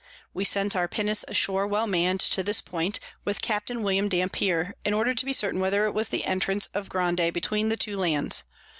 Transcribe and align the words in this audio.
We 0.33 0.45
sent 0.45 0.75
our 0.75 0.87
Pinnace 0.87 1.23
ashore 1.27 1.67
well 1.67 1.85
mann'd 1.85 2.21
to 2.21 2.41
this 2.41 2.59
Point, 2.59 2.99
with 3.23 3.43
Capt. 3.43 3.69
William 3.69 4.09
Dampier, 4.09 4.73
in 4.83 4.95
order 4.95 5.13
to 5.13 5.25
be 5.27 5.31
certain 5.31 5.59
whether 5.61 5.85
it 5.85 5.93
was 5.93 6.09
the 6.09 6.25
Entrance 6.25 6.65
of 6.73 6.89
Grande 6.89 7.31
between 7.31 7.69
the 7.69 7.77
two 7.77 7.97
Lands. 7.97 8.43